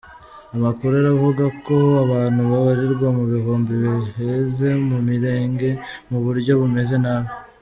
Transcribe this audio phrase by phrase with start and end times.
[0.55, 5.69] Amakurur aravuga ko abantu babarirwa mu bihumbi baheze mu mirenge
[6.09, 7.29] mu buryo bumeze nabi.